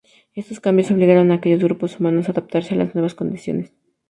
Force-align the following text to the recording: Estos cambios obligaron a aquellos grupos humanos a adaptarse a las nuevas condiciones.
Estos 0.41 0.59
cambios 0.59 0.89
obligaron 0.89 1.29
a 1.29 1.35
aquellos 1.35 1.63
grupos 1.63 1.99
humanos 1.99 2.27
a 2.27 2.31
adaptarse 2.31 2.73
a 2.73 2.77
las 2.77 2.95
nuevas 2.95 3.13
condiciones. 3.13 3.71